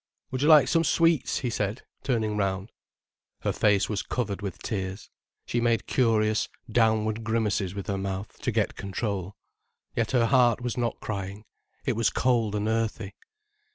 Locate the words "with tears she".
4.41-5.61